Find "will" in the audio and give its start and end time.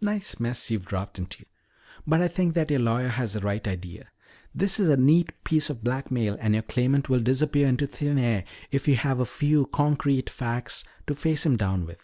7.10-7.20